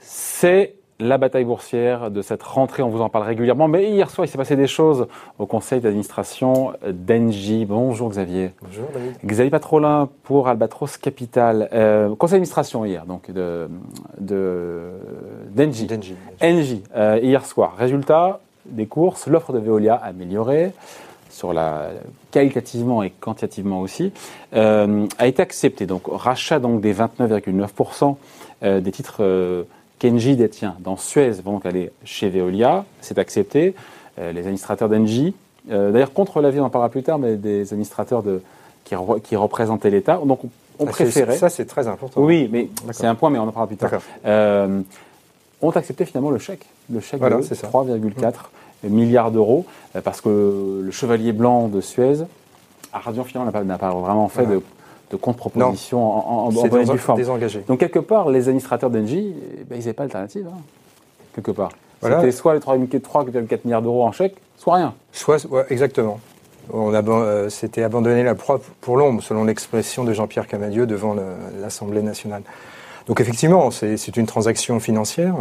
C'est 0.00 0.74
la 0.98 1.16
bataille 1.16 1.44
boursière 1.44 2.10
de 2.10 2.20
cette 2.20 2.42
rentrée, 2.42 2.82
on 2.82 2.90
vous 2.90 3.00
en 3.00 3.08
parle 3.08 3.24
régulièrement. 3.24 3.66
Mais 3.66 3.90
hier 3.90 4.10
soir, 4.10 4.26
il 4.26 4.28
s'est 4.28 4.36
passé 4.36 4.56
des 4.56 4.66
choses 4.66 5.06
au 5.38 5.46
conseil 5.46 5.80
d'administration 5.80 6.74
d'Engie. 6.86 7.64
Bonjour 7.64 8.10
Xavier. 8.10 8.50
Bonjour 8.60 8.88
David. 8.92 9.16
Xavier 9.24 9.50
Patrolin 9.50 10.10
pour 10.24 10.48
Albatros 10.48 10.98
Capital. 10.98 11.70
Euh, 11.72 12.14
conseil 12.16 12.34
d'administration 12.34 12.84
hier, 12.84 13.06
donc 13.06 13.30
de 13.30 13.68
d'Engie. 14.18 15.86
D'Engie. 15.86 16.16
Engie, 16.42 16.82
euh, 16.94 17.18
hier 17.22 17.46
soir. 17.46 17.74
Résultat 17.78 18.40
des 18.66 18.84
courses, 18.84 19.26
l'offre 19.26 19.54
de 19.54 19.58
Veolia 19.58 19.94
améliorée 19.94 20.72
sur 21.30 21.52
la 21.52 21.90
qualitativement 22.30 23.02
et 23.02 23.10
quantitativement 23.10 23.80
aussi, 23.80 24.12
euh, 24.54 25.06
a 25.18 25.26
été 25.26 25.40
acceptée. 25.42 25.86
Donc 25.86 26.02
rachat 26.10 26.58
donc 26.58 26.80
des 26.80 26.92
29,9% 26.94 28.16
euh, 28.62 28.80
des 28.80 28.92
titres 28.92 29.18
euh, 29.20 29.62
qu'Engie 29.98 30.36
détient 30.36 30.76
dans 30.80 30.96
Suez 30.96 31.30
vont 31.44 31.52
donc 31.52 31.66
aller 31.66 31.90
chez 32.04 32.28
Veolia. 32.28 32.84
C'est 33.00 33.18
accepté. 33.18 33.74
Euh, 34.18 34.32
les 34.32 34.40
administrateurs 34.40 34.88
d'Engie, 34.88 35.34
d'ailleurs 35.68 36.12
contre 36.12 36.40
l'avis, 36.40 36.58
on 36.60 36.64
en 36.64 36.70
parlera 36.70 36.88
plus 36.90 37.02
tard, 37.02 37.18
mais 37.18 37.36
des 37.36 37.72
administrateurs 37.72 38.22
de, 38.22 38.42
qui, 38.84 38.94
re- 38.94 39.20
qui 39.20 39.36
représentaient 39.36 39.90
l'État, 39.90 40.20
donc 40.24 40.44
on, 40.44 40.86
Ah, 40.86 40.90
préférait. 40.90 41.36
Ça, 41.36 41.48
c'est 41.48 41.64
très 41.66 41.86
important. 41.86 42.20
Oui, 42.20 42.48
mais 42.50 42.68
c'est 42.92 43.06
un 43.06 43.14
point, 43.14 43.30
mais 43.30 43.38
on 43.38 43.42
en 43.48 43.52
parlera 43.52 43.66
plus 43.68 43.76
tard. 43.76 44.00
Ont 45.62 45.70
accepté 45.70 46.06
finalement 46.06 46.30
le 46.30 46.38
chèque, 46.38 46.64
le 46.90 47.00
chèque 47.00 47.20
Voilà, 47.20 47.36
de 47.36 47.42
c'est 47.42 47.54
ça. 47.54 47.68
3,4 47.68 48.32
milliards 48.88 49.30
d'euros, 49.30 49.64
euh, 49.96 50.00
parce 50.00 50.20
que 50.20 50.80
le 50.82 50.90
chevalier 50.90 51.32
blanc 51.32 51.68
de 51.68 51.80
Suez, 51.80 52.24
Ardian 52.92 53.24
finalement 53.24 53.46
n'a 53.50 53.58
pas, 53.58 53.64
n'a 53.64 53.78
pas 53.78 53.90
vraiment 53.90 54.28
fait 54.28 54.44
Voilà. 54.44 54.60
de, 54.60 54.64
de 55.12 55.16
contre-proposition 55.16 55.98
en, 56.02 56.46
en, 56.46 56.46
en 56.48 56.50
bonne 56.50 56.98
forme. 56.98 57.18
désengagé. 57.18 57.62
Donc 57.68 57.80
quelque 57.80 57.98
part, 57.98 58.30
les 58.30 58.48
administrateurs 58.48 58.90
d'Engie, 58.90 59.34
eh 59.60 59.64
ben, 59.64 59.76
ils 59.76 59.80
n'avaient 59.80 59.92
pas 59.92 60.04
d'alternative, 60.04 60.46
hein, 60.52 60.58
quelque 61.34 61.50
part. 61.50 61.70
Voilà. 62.00 62.20
C'était 62.20 62.32
soit 62.32 62.54
les 62.54 62.60
3,4 62.60 63.00
3,4 63.00 63.58
milliards 63.64 63.82
d'euros 63.82 64.04
en 64.04 64.12
chèque, 64.12 64.36
soit 64.56 64.76
rien. 64.76 64.94
Soit, 65.12 65.44
ouais, 65.50 65.66
exactement. 65.70 66.18
On 66.72 66.94
a, 66.94 67.02
euh, 67.02 67.48
c'était 67.48 67.82
abandonner 67.82 68.22
la 68.22 68.34
proie 68.34 68.60
pour 68.80 68.96
l'ombre, 68.96 69.22
selon 69.22 69.44
l'expression 69.44 70.04
de 70.04 70.12
Jean-Pierre 70.12 70.46
Camadieu 70.46 70.86
devant 70.86 71.14
l'Assemblée 71.60 72.02
nationale. 72.02 72.42
Donc 73.06 73.20
effectivement, 73.20 73.70
c'est 73.70 73.96
c'est 73.96 74.16
une 74.16 74.26
transaction 74.26 74.78
financière. 74.80 75.34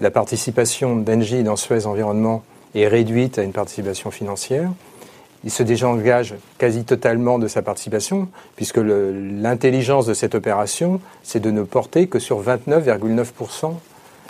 La 0.00 0.10
participation 0.10 0.96
d'Engie 0.96 1.44
dans 1.44 1.56
Suez 1.56 1.86
Environnement 1.86 2.42
est 2.74 2.88
réduite 2.88 3.38
à 3.38 3.42
une 3.42 3.52
participation 3.52 4.10
financière. 4.10 4.70
Il 5.44 5.50
se 5.50 5.62
désengage 5.62 6.34
quasi 6.58 6.84
totalement 6.84 7.38
de 7.38 7.46
sa 7.46 7.62
participation, 7.62 8.28
puisque 8.56 8.78
l'intelligence 8.78 10.06
de 10.06 10.14
cette 10.14 10.34
opération, 10.34 11.00
c'est 11.22 11.40
de 11.40 11.50
ne 11.50 11.62
porter 11.62 12.08
que 12.08 12.18
sur 12.18 12.42
29,9% 12.42 13.74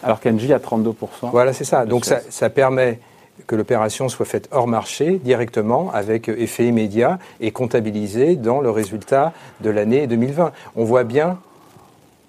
Alors 0.03 0.21
qu'Engie 0.21 0.53
a 0.53 0.59
32%. 0.59 1.31
voilà, 1.31 1.53
c'est 1.53 1.65
ça. 1.65 1.87
Donc 1.87 2.05
ça 2.05 2.51
permet 2.51 2.99
que 3.47 3.57
l'opération 3.57 4.09
soit 4.09 4.27
faite 4.27 4.49
hors 4.53 4.67
marché 4.67 5.21
directement 5.23 5.91
avec 5.93 6.29
effet 6.29 6.67
immédiat 6.67 7.19
et 7.41 7.51
comptabilisée 7.53 8.37
dans 8.37 8.61
le 8.61 8.71
résultat 8.71 9.33
de 9.61 9.71
l'année 9.71 10.07
2020. 10.07 10.53
On 10.77 10.85
voit 10.85 11.05
bien 11.05 11.39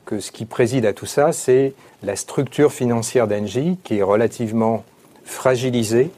que 0.06 0.20
ce 0.20 0.32
qui 0.32 0.46
préside 0.46 0.86
à 0.86 0.94
tout 0.94 1.06
ça, 1.06 1.32
c'est 1.32 1.74
la 2.04 2.16
structure 2.16 2.72
financière 2.72 3.28
d'Engie 3.28 3.78
qui 3.84 3.98
est 3.98 4.04
relativement 4.04 4.84
fragilisée. 5.24 6.12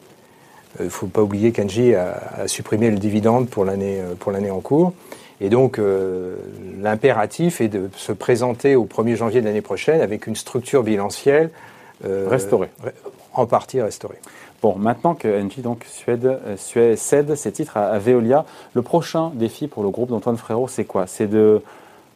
Il 0.79 0.85
ne 0.85 0.89
faut 0.89 1.07
pas 1.07 1.21
oublier 1.21 1.51
qu'Engie 1.51 1.95
a, 1.95 2.21
a 2.37 2.47
supprimé 2.47 2.91
le 2.91 2.97
dividende 2.97 3.49
pour 3.49 3.65
l'année 3.65 4.01
euh, 4.01 4.51
en 4.51 4.59
cours. 4.59 4.93
Et 5.39 5.49
donc, 5.49 5.77
euh, 5.77 6.35
l'impératif 6.81 7.61
est 7.61 7.67
de 7.67 7.89
se 7.95 8.11
présenter 8.11 8.75
au 8.75 8.85
1er 8.85 9.15
janvier 9.15 9.41
de 9.41 9.45
l'année 9.45 9.61
prochaine 9.61 10.01
avec 10.01 10.27
une 10.27 10.35
structure 10.35 10.83
bilancielle 10.83 11.51
euh, 12.05 12.27
Restaurée. 12.29 12.69
en 13.33 13.45
partie 13.45 13.81
restaurée. 13.81 14.19
Bon, 14.61 14.75
maintenant 14.75 15.13
que 15.13 15.27
Engie 15.27 15.61
donc 15.61 15.85
Suède, 15.87 16.25
euh, 16.25 16.95
cède 16.95 17.35
ses 17.35 17.51
titres 17.51 17.77
à, 17.77 17.89
à 17.89 17.99
Veolia, 17.99 18.45
le 18.73 18.81
prochain 18.81 19.31
défi 19.35 19.67
pour 19.67 19.83
le 19.83 19.89
groupe 19.89 20.09
d'Antoine 20.09 20.37
Frérot, 20.37 20.67
c'est 20.67 20.85
quoi? 20.85 21.05
C'est 21.05 21.27
de, 21.27 21.61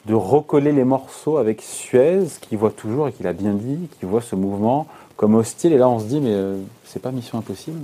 de 0.06 0.14
recoller 0.14 0.72
les 0.72 0.84
morceaux 0.84 1.38
avec 1.38 1.62
Suez, 1.62 2.24
qui 2.42 2.56
voit 2.56 2.72
toujours, 2.72 3.08
et 3.08 3.12
qu'il 3.12 3.28
a 3.28 3.34
bien 3.34 3.54
dit, 3.54 3.90
qui 4.00 4.06
voit 4.06 4.22
ce 4.22 4.36
mouvement 4.36 4.88
comme 5.16 5.36
hostile. 5.36 5.74
Et 5.74 5.78
là, 5.78 5.88
on 5.90 6.00
se 6.00 6.06
dit, 6.06 6.20
mais 6.20 6.34
euh, 6.34 6.58
c'est 6.86 7.02
pas 7.02 7.12
mission 7.12 7.38
impossible 7.38 7.80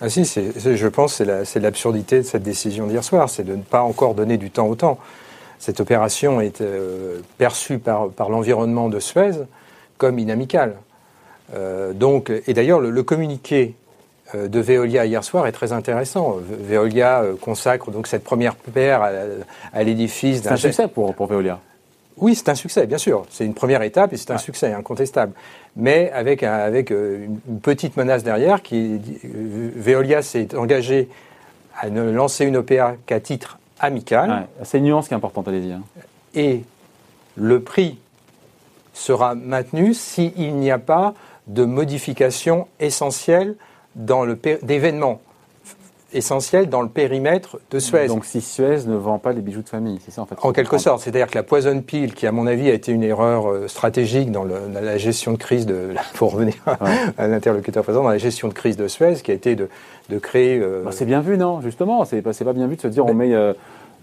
Ah 0.00 0.08
si, 0.08 0.24
je 0.24 0.88
pense 0.88 1.18
que 1.18 1.24
c'est 1.44 1.60
la- 1.60 1.60
l'absurdité 1.62 2.18
de 2.18 2.22
cette 2.22 2.42
décision 2.42 2.86
d'hier 2.86 3.04
soir, 3.04 3.28
c'est 3.28 3.44
de 3.44 3.54
ne 3.54 3.62
pas 3.62 3.82
encore 3.82 4.14
donner 4.14 4.38
du 4.38 4.50
temps 4.50 4.66
au 4.66 4.74
temps. 4.74 4.98
Cette 5.58 5.80
opération 5.80 6.40
est 6.40 6.60
euh, 6.60 7.20
perçue 7.36 7.78
par, 7.78 8.08
l'environnement 8.30 8.88
de 8.88 9.00
Suez 9.00 9.32
comme 9.98 10.18
inamicale. 10.18 10.76
Euh, 11.54 11.92
donc, 11.92 12.30
et 12.46 12.54
d'ailleurs, 12.54 12.80
le, 12.80 12.90
le 12.90 13.02
communiqué 13.02 13.74
de 14.34 14.60
Veolia 14.60 15.06
hier 15.06 15.24
soir 15.24 15.46
est 15.46 15.52
très 15.52 15.72
intéressant. 15.72 16.36
Ve- 16.38 16.70
Veolia 16.72 17.22
euh, 17.22 17.34
consacre 17.40 17.90
donc 17.90 18.06
cette 18.06 18.24
première 18.24 18.54
paire 18.56 19.02
à, 19.02 19.10
à 19.72 19.82
l'édifice 19.82 20.42
C'est 20.42 20.48
un 20.48 20.50
d'un 20.52 20.56
succès 20.56 20.88
pour, 20.88 21.14
pour 21.14 21.26
Veolia. 21.26 21.58
Oui, 22.18 22.34
c'est 22.34 22.48
un 22.48 22.54
succès, 22.54 22.86
bien 22.86 22.98
sûr. 22.98 23.24
C'est 23.30 23.44
une 23.46 23.54
première 23.54 23.80
étape 23.82 24.12
et 24.12 24.16
c'est 24.16 24.30
un 24.32 24.38
succès 24.38 24.72
incontestable. 24.72 25.32
Mais 25.76 26.10
avec, 26.12 26.42
un- 26.42 26.52
avec 26.52 26.90
euh, 26.90 27.24
une, 27.48 27.60
petite 27.60 27.96
menace 27.96 28.22
derrière 28.24 28.60
qui 28.62 29.00
euh, 29.24 29.70
Veolia 29.76 30.20
s'est 30.22 30.54
engagé 30.56 31.08
à 31.80 31.88
ne 31.90 32.10
lancer 32.10 32.44
une 32.44 32.56
OPA 32.56 32.96
qu'à 33.06 33.20
titre 33.20 33.58
amical 33.78 34.28
Ouais, 34.30 34.64
c'est 34.64 34.78
une 34.78 34.84
nuance 34.84 35.06
qui 35.08 35.14
est 35.14 35.16
importante, 35.16 35.46
allez-y. 35.48 35.72
hein. 35.72 35.82
et 36.34 36.64
le 37.36 37.60
prix 37.60 37.98
sera 38.92 39.36
maintenu 39.36 39.94
s'il 39.94 40.56
n'y 40.56 40.72
a 40.72 40.78
pas 40.78 41.14
de 41.46 41.64
modification 41.64 42.66
essentielle 42.80 43.54
d'événements 43.98 45.20
essentiels 46.14 46.70
dans 46.70 46.80
le 46.80 46.88
périmètre 46.88 47.58
de 47.70 47.78
Suez. 47.78 48.06
Donc 48.06 48.24
si 48.24 48.40
Suez 48.40 48.86
ne 48.86 48.96
vend 48.96 49.18
pas 49.18 49.32
les 49.34 49.42
bijoux 49.42 49.60
de 49.60 49.68
famille, 49.68 50.00
c'est 50.02 50.10
ça 50.10 50.22
en 50.22 50.26
fait? 50.26 50.36
En 50.40 50.52
quelque 50.52 50.78
sorte, 50.78 51.02
c'est-à-dire 51.02 51.26
que 51.26 51.34
la 51.36 51.42
poison 51.42 51.82
pile, 51.82 52.14
qui 52.14 52.26
à 52.26 52.32
mon 52.32 52.46
avis 52.46 52.70
a 52.70 52.72
été 52.72 52.92
une 52.92 53.02
erreur 53.02 53.50
euh, 53.50 53.68
stratégique 53.68 54.32
dans, 54.32 54.44
le- 54.44 54.68
dans 54.72 54.80
la 54.80 54.96
gestion 54.96 55.32
de 55.32 55.36
crise 55.36 55.66
de, 55.66 55.90
pour 56.14 56.32
revenir 56.32 56.54
à- 56.66 56.82
Ouais. 56.82 56.90
à 57.18 57.26
l'interlocuteur 57.28 57.84
présent, 57.84 58.02
dans 58.02 58.08
la 58.08 58.16
gestion 58.16 58.48
de 58.48 58.54
crise 58.54 58.78
de 58.78 58.88
Suez, 58.88 59.16
qui 59.22 59.32
a 59.32 59.34
été 59.34 59.54
de, 59.54 59.68
de 60.08 60.18
créer. 60.18 60.58
euh, 60.58 60.82
Bah, 60.84 60.92
c'est 60.92 61.04
bien 61.04 61.20
vu, 61.20 61.36
non 61.36 61.60
Justement, 61.60 62.02
c'est 62.06 62.22
pas, 62.22 62.32
pas 62.32 62.52
bien 62.54 62.68
vu 62.68 62.76
de 62.76 62.80
se 62.80 62.88
dire 62.88 63.04
on 63.04 63.12
met, 63.12 63.34
euh, 63.34 63.52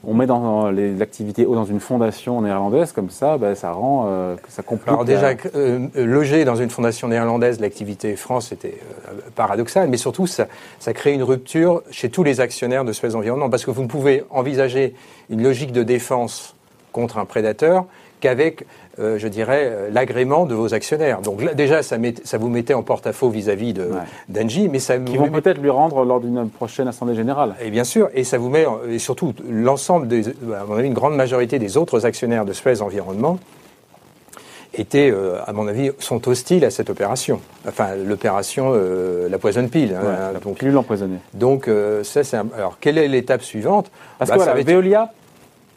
on 0.08 0.14
met 0.14 0.26
dans 0.28 0.70
les- 0.72 0.94
l'activité 0.94 1.46
eau 1.46 1.56
dans 1.56 1.66
une 1.66 1.80
fondation 1.80 2.42
néerlandaise, 2.42 2.92
comme 2.92 3.10
ça, 3.10 3.38
bah, 3.38 3.56
ça 3.56 3.72
rend, 3.72 4.06
euh, 4.08 4.36
que 4.36 4.52
ça 4.52 4.62
complique. 4.64 4.88
alors 4.90 5.06
déjà, 5.06 5.34
la- 5.34 5.38
euh, 5.56 5.88
euh, 5.98 6.06
loger 6.06 6.46
dans 6.46 6.56
une 6.56 6.70
fondation 6.70 7.08
néerlandaise 7.08 7.60
l'activité 7.60 8.16
France, 8.16 8.48
c'était 8.50 8.78
euh, 9.10 9.14
paradoxal, 9.36 9.90
mais 9.90 9.98
surtout, 9.98 10.28
ça, 10.28 10.48
ça 10.80 10.94
crée 10.94 11.14
une 11.14 11.24
rupture 11.24 11.82
chez 11.92 12.10
tous 12.10 12.24
les 12.24 12.40
actionnaires 12.42 12.86
de 12.86 12.92
Suez 12.94 13.16
Environnement, 13.16 13.50
parce 13.50 13.66
que 13.66 13.72
vous 13.72 13.82
ne 13.82 13.88
pouvez 13.88 14.24
envisager 14.30 14.94
une 15.30 15.42
logique 15.44 15.72
de 15.72 15.84
défense 15.84 16.56
contre 16.92 17.18
un 17.18 17.26
prédateur 17.26 17.86
qu'avec, 18.26 18.66
euh, 19.00 19.20
je 19.20 19.28
dirais, 19.28 19.64
euh, 19.66 19.90
l'agrément 19.92 20.46
de 20.48 20.56
vos 20.56 20.74
actionnaires. 20.74 21.22
Donc 21.22 21.44
là, 21.44 21.54
déjà, 21.54 21.84
ça, 21.84 22.00
met- 22.00 22.16
ça 22.24 22.40
vous 22.40 22.50
mettait 22.50 22.74
en 22.74 22.82
porte-à-faux 22.82 23.30
vis-à-vis 23.30 23.74
de- 23.74 23.84
Ouais. 23.84 24.00
d'Engie, 24.30 24.68
mais 24.68 24.80
ça 24.80 24.98
qui 24.98 25.16
vous 25.16 25.26
vont 25.26 25.30
met- 25.32 25.42
peut-être 25.42 25.62
lui 25.62 25.70
rendre 25.70 26.04
lors 26.06 26.20
d'une 26.20 26.50
prochaine 26.50 26.88
assemblée 26.88 27.14
générale. 27.16 27.54
et 27.62 27.70
bien 27.70 27.84
sûr, 27.84 28.10
et 28.16 28.24
ça 28.24 28.38
vous 28.40 28.50
met, 28.50 28.66
et 28.90 28.98
surtout 28.98 29.34
l'ensemble 29.48 30.08
des, 30.08 30.28
à 30.30 30.64
mon 30.68 30.76
avis, 30.78 30.88
une 30.88 30.94
grande 30.96 31.16
majorité 31.16 31.60
des 31.60 31.78
autres 31.78 32.04
actionnaires 32.06 32.46
de 32.46 32.54
Suez 32.54 32.82
Environnement 32.82 33.38
étaient, 34.78 35.10
euh, 35.12 35.38
à 35.46 35.54
mon 35.54 35.68
avis, 35.68 35.92
sont 36.00 36.28
hostiles 36.28 36.66
à 36.66 36.70
cette 36.72 36.90
opération. 36.90 37.40
Enfin, 37.68 37.90
l'opération, 37.96 38.72
euh, 38.74 39.30
la 39.30 39.38
poison 39.38 39.68
pile. 39.68 39.96
hein, 39.96 40.04
Ouais, 40.04 40.34
la 40.34 40.40
donc, 40.40 40.58
pilule 40.58 40.78
empoisonnée. 40.78 41.20
donc 41.34 41.68
euh, 41.68 42.04
ça, 42.04 42.24
c'est 42.24 42.38
alors 42.38 42.78
quelle 42.82 42.98
est 42.98 43.08
l'étape 43.08 43.42
suivante? 43.44 43.90
Parce 44.18 44.30
Bah, 44.32 44.36
que 44.38 44.44
voilà, 44.44 44.60
être- 44.60 44.68
Veolia 44.68 45.12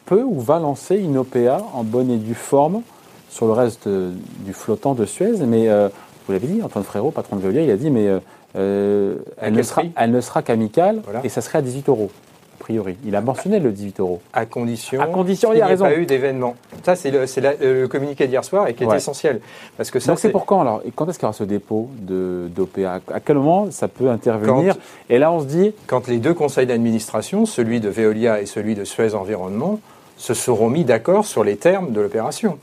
peut 0.08 0.22
ou 0.24 0.40
va 0.40 0.58
lancer 0.58 0.96
une 0.96 1.18
OPA 1.18 1.62
en 1.74 1.82
bonne 1.84 2.10
et 2.10 2.16
due 2.16 2.34
forme 2.34 2.82
sur 3.30 3.46
le 3.46 3.52
reste 3.52 3.86
euh, 3.86 4.10
du 4.40 4.52
flottant 4.52 4.94
de 4.94 5.04
Suez, 5.04 5.36
mais 5.46 5.68
euh, 5.68 5.88
vous 6.26 6.32
l'avez 6.32 6.46
dit, 6.46 6.62
Antoine 6.62 6.84
Frérot, 6.84 7.10
patron 7.10 7.36
de 7.36 7.42
Veolia, 7.42 7.62
il 7.62 7.70
a 7.70 7.76
dit, 7.76 7.90
mais 7.90 8.08
euh, 8.56 9.16
elle, 9.40 9.52
ne 9.52 9.62
sera, 9.62 9.82
elle 9.96 10.10
ne 10.10 10.20
sera 10.20 10.42
qu'amicale 10.42 11.00
Voilà. 11.04 11.20
et 11.24 11.28
ça 11.28 11.40
serait 11.42 11.58
à 11.58 11.62
18 11.62 11.88
euros, 11.90 12.10
a 12.58 12.64
priori. 12.64 12.96
Il 13.04 13.14
a 13.14 13.20
mentionné 13.20 13.58
le 13.60 13.70
18 13.70 14.00
euros. 14.00 14.20
à 14.32 14.46
condition, 14.46 15.00
À 15.00 15.06
condition, 15.06 15.50
qu'il 15.50 15.58
il 15.58 15.62
a 15.62 15.66
n'y 15.66 15.68
ait 15.70 15.74
raison. 15.74 15.84
pas 15.84 15.94
eu 15.94 16.06
d'événement. 16.06 16.54
Ça, 16.84 16.96
c'est 16.96 17.10
le, 17.10 17.26
c'est 17.26 17.42
la- 17.42 17.54
le 17.54 17.86
communiqué 17.86 18.26
d'hier 18.26 18.42
soir 18.44 18.66
et 18.66 18.74
qui 18.74 18.84
est 18.84 18.96
essentiel. 18.96 19.40
Parce 19.76 19.90
que 19.90 20.00
ça, 20.00 20.12
Donc 20.12 20.18
c'est 20.20 20.30
pour 20.30 20.46
quand 20.46 20.60
alors? 20.62 20.80
Et 20.86 20.90
quand 20.90 21.06
est-ce 21.08 21.18
qu'il 21.18 21.26
y 21.26 21.28
aura 21.28 21.34
ce 21.34 21.44
dépôt 21.44 21.90
de- 22.00 22.48
d'OPA 22.54 23.00
À 23.12 23.20
quel 23.20 23.36
moment 23.36 23.70
ça 23.70 23.88
peut 23.88 24.08
intervenir? 24.08 24.74
Quand- 24.74 24.80
Et 25.14 25.18
là, 25.18 25.30
on 25.30 25.40
se 25.40 25.46
dit, 25.46 25.72
quand 25.86 26.08
les 26.08 26.16
deux 26.18 26.34
conseils 26.34 26.66
d'administration, 26.66 27.44
celui 27.44 27.80
de 27.80 27.90
Veolia 27.90 28.40
et 28.40 28.46
celui 28.46 28.74
de 28.74 28.84
Suez 28.84 29.14
Environnement, 29.14 29.78
se 30.18 30.34
seront 30.34 30.68
mis 30.68 30.84
d'accord 30.84 31.24
sur 31.24 31.44
les 31.44 31.56
termes 31.56 31.92
de 31.92 32.00
l'opération. 32.00 32.58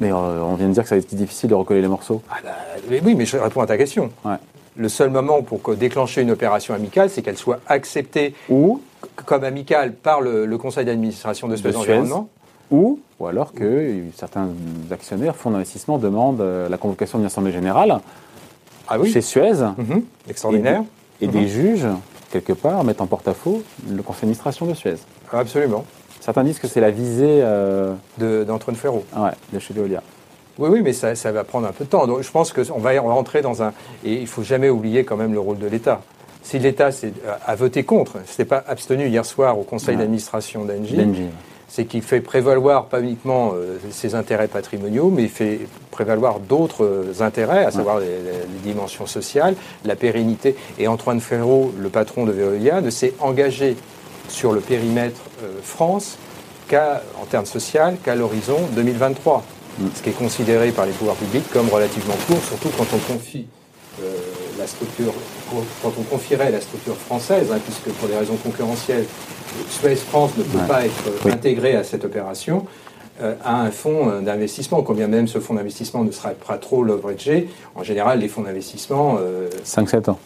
mais 0.00 0.10
euh, 0.10 0.40
on 0.40 0.54
vient 0.54 0.68
de 0.68 0.72
dire 0.72 0.84
que 0.84 0.88
ça 0.88 0.94
va 0.94 1.00
être 1.00 1.14
difficile 1.14 1.50
de 1.50 1.54
recoller 1.54 1.82
les 1.82 1.88
morceaux. 1.88 2.22
Ah 2.30 2.36
bah, 2.42 2.50
mais 2.88 3.02
oui, 3.04 3.14
mais 3.14 3.26
je 3.26 3.36
réponds 3.36 3.60
à 3.60 3.66
ta 3.66 3.76
question. 3.76 4.10
Ouais. 4.24 4.36
le 4.76 4.88
seul 4.88 5.10
moment 5.10 5.42
pour 5.42 5.74
déclencher 5.76 6.22
une 6.22 6.30
opération 6.30 6.72
amicale, 6.72 7.10
c'est 7.10 7.20
qu'elle 7.20 7.36
soit 7.36 7.60
acceptée 7.66 8.34
ou 8.48 8.80
comme 9.26 9.44
amicale 9.44 9.92
par 9.92 10.20
le, 10.20 10.56
conseil 10.56 10.84
d'administration 10.84 11.48
de 11.48 11.56
Suez 11.56 11.76
Environnement. 11.76 12.28
Ou, 12.70 13.00
ou 13.20 13.26
alors 13.26 13.52
que 13.52 14.00
certains 14.16 14.48
actionnaires, 14.90 15.36
fonds 15.36 15.50
d'investissement 15.50 15.98
demandent 15.98 16.40
euh, 16.40 16.70
la 16.70 16.78
convocation 16.78 17.18
d'une 17.18 17.26
assemblée 17.26 17.52
générale 17.52 18.00
ah 18.88 18.98
oui. 18.98 19.10
chez 19.12 19.20
Suez. 19.20 19.52
Mhm. 19.76 20.02
Extraordinaire. 20.28 20.82
Et, 21.20 21.26
des 21.26 21.40
mhm. 21.40 21.46
juges, 21.46 21.86
quelque 22.30 22.54
part, 22.54 22.82
mettent 22.82 23.02
en 23.02 23.06
porte-à-faux 23.06 23.62
le 23.90 24.02
conseil 24.02 24.22
d'administration 24.22 24.64
de 24.66 24.74
Suez. 24.74 24.96
Absolument. 25.30 25.84
Certains 26.22 26.44
disent 26.44 26.60
que 26.60 26.68
c'est 26.68 26.80
la 26.80 26.92
visée 26.92 27.40
euh, 27.42 27.94
d'Antoine 28.16 28.76
Ferraud. 28.76 29.04
Ouais, 29.16 29.32
de 29.52 29.58
chez 29.58 29.74
Veolia. 29.74 30.02
Oui, 30.56 30.68
oui, 30.70 30.80
mais 30.80 30.92
ça, 30.92 31.32
va 31.32 31.42
prendre 31.42 31.66
un 31.66 31.72
peu 31.72 31.84
de 31.84 31.90
temps. 31.90 32.06
Donc, 32.06 32.22
je 32.22 32.30
pense 32.30 32.52
qu'on 32.52 32.78
va 32.78 33.00
rentrer 33.00 33.42
dans 33.42 33.64
un. 33.64 33.72
Et 34.04 34.14
il 34.14 34.22
ne 34.22 34.26
faut 34.26 34.44
jamais 34.44 34.68
oublier 34.68 35.04
quand 35.04 35.16
même 35.16 35.32
le 35.32 35.40
rôle 35.40 35.58
de 35.58 35.66
l'État. 35.66 36.00
Si 36.42 36.60
l'État 36.60 36.90
a 37.44 37.54
voté 37.56 37.82
contre, 37.82 38.18
ce 38.26 38.40
n'est 38.40 38.46
pas 38.46 38.62
abstenu 38.68 39.08
hier 39.08 39.24
soir 39.24 39.58
au 39.58 39.64
conseil 39.64 39.96
d'administration 39.96 40.64
d'Engie, 40.64 41.28
c'est 41.66 41.86
qu'il 41.86 42.02
fait 42.02 42.20
prévaloir 42.20 42.86
pas 42.86 43.00
uniquement 43.00 43.52
euh, 43.54 43.78
ses 43.90 44.14
intérêts 44.14 44.46
patrimoniaux, 44.46 45.10
mais 45.10 45.22
il 45.22 45.28
fait 45.30 45.60
prévaloir 45.90 46.38
d'autres 46.38 46.84
euh, 46.84 47.12
intérêts, 47.20 47.64
à 47.64 47.70
savoir 47.70 47.98
les, 47.98 48.06
dimensions 48.62 49.06
sociales, 49.06 49.54
la 49.84 49.96
pérennité. 49.96 50.54
Et 50.78 50.86
Antoine 50.86 51.20
Ferraud, 51.20 51.72
le 51.78 51.88
patron 51.88 52.26
de 52.26 52.32
Veolia, 52.32 52.82
ne 52.82 52.90
s'est 52.90 53.14
engagé 53.20 53.76
sur 54.28 54.52
le 54.52 54.60
périmètre 54.60 55.20
euh, 55.31 55.31
France 55.62 56.18
qu'à, 56.68 57.02
en 57.20 57.26
termes 57.26 57.46
sociaux 57.46 57.80
qu'à 58.04 58.14
l'horizon 58.14 58.58
2023. 58.74 59.44
Mm. 59.78 59.84
Ce 59.94 60.02
qui 60.02 60.10
est 60.10 60.18
considéré 60.18 60.70
par 60.72 60.86
les 60.86 60.92
pouvoirs 60.92 61.16
publics 61.16 61.48
comme 61.52 61.68
relativement 61.68 62.14
court, 62.26 62.42
surtout 62.42 62.70
quand 62.76 62.86
on 62.94 63.12
confie 63.12 63.46
la 64.58 64.66
structure, 64.66 65.12
quand 65.50 65.92
on 65.98 66.02
confierait 66.02 66.50
la 66.50 66.60
structure 66.60 66.96
française, 66.96 67.48
hein, 67.52 67.58
puisque 67.64 67.96
pour 67.98 68.08
des 68.08 68.16
raisons 68.16 68.36
concurrentielles, 68.36 69.04
Suez 69.68 69.96
France 69.96 70.32
ne 70.38 70.44
peut 70.44 70.66
pas 70.66 70.84
être 70.86 71.26
intégré 71.26 71.76
à 71.76 71.84
cette 71.84 72.04
opération, 72.04 72.66
euh, 73.20 73.34
à 73.44 73.60
un 73.60 73.70
fonds 73.70 74.08
euh, 74.08 74.20
d'investissement. 74.20 74.82
Quand 74.82 74.94
bien 74.94 75.08
même 75.08 75.28
ce 75.28 75.38
fonds 75.38 75.54
d'investissement 75.54 76.04
ne 76.04 76.10
sera 76.10 76.30
pas 76.30 76.56
trop 76.56 76.82
leveragé, 76.82 77.48
en 77.74 77.82
général, 77.82 78.20
les 78.20 78.28
fonds 78.28 78.42
d'investissement. 78.42 79.18
5-7 79.64 80.08
euh, 80.08 80.10
ans. 80.12 80.18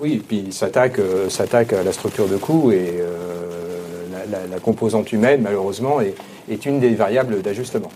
oui, 0.00 0.22
puis 0.26 0.48
s'attaquent 0.50 1.00
s'attaque 1.28 1.72
à 1.72 1.82
la 1.84 1.92
structure 1.92 2.26
de 2.26 2.36
coût 2.36 2.72
et 2.72 3.00
la, 4.30 4.58
composante 4.58 5.12
humaine, 5.12 5.42
malheureusement, 5.42 6.00
est, 6.00 6.14
est 6.50 6.66
une 6.66 6.80
des 6.80 6.94
variables 6.94 7.42
d'ajustement. 7.42 7.90